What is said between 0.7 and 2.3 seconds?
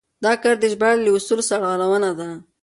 ژباړې له اصولو سرغړونه ده.